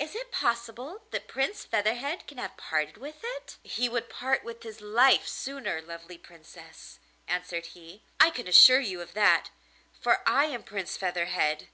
[0.00, 4.64] 'Is it possible that Prince Featherhead can have parted with it?' 'He would part with
[4.64, 9.50] his life sooner, lovely Princess,' answered he; 'I can assure you of that,
[10.00, 11.68] for I am Prince Featherhead.